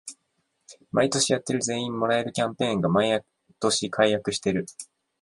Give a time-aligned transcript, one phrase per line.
[0.91, 3.23] 毎年やってる全員もらえるキャンペーンが毎
[3.59, 4.65] 年改悪してる